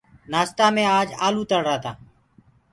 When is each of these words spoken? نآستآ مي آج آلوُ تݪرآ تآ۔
نآستآ 0.31 0.67
مي 0.75 0.83
آج 0.99 1.09
آلوُ 1.25 1.43
تݪرآ 1.49 1.75
تآ۔ 1.83 1.91